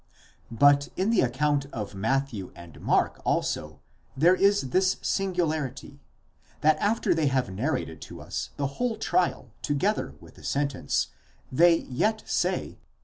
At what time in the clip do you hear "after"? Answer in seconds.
6.79-7.13